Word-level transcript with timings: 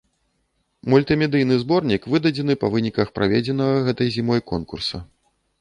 Мультымедыйны 0.93 1.57
зборнік 1.63 2.09
выдадзены 2.13 2.57
па 2.63 2.67
выніках 2.77 3.13
праведзенага 3.19 3.87
гэтай 3.89 4.13
зімой 4.17 4.39
конкурса. 4.55 4.97